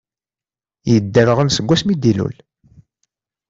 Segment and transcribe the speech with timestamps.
[0.91, 2.35] Yedderɣel seg wass mi d-ilul.